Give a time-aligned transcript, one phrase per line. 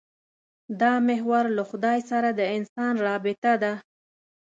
[0.79, 3.73] دا محور له خدای سره د انسان رابطه ده.